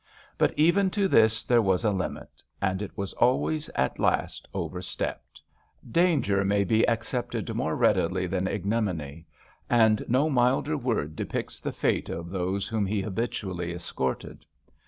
[0.39, 5.39] But even to this there was a limit, and it was alwaysL at last overstepped.
[5.91, 9.23] Danger may be accepted more readily than ignominv,
[9.69, 14.43] and no milder word depicts the fate of^ those whom he habitually escorted.